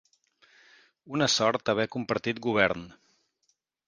[1.17, 2.87] Una sort haver compartit govern.